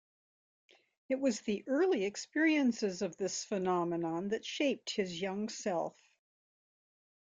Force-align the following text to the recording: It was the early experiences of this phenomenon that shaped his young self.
It 1.09 1.19
was 1.19 1.41
the 1.41 1.63
early 1.67 2.05
experiences 2.05 3.03
of 3.03 3.15
this 3.17 3.45
phenomenon 3.45 4.29
that 4.29 4.43
shaped 4.43 4.89
his 4.95 5.21
young 5.21 5.47
self. 5.47 5.95